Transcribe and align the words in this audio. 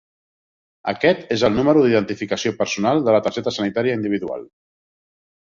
Aquest 0.91 1.29
és 1.35 1.43
el 1.49 1.53
número 1.57 1.83
d'identificació 1.83 2.53
personal 2.63 3.03
de 3.09 3.15
la 3.17 3.21
targeta 3.27 3.55
sanitària 3.61 4.01
individual. 4.01 4.51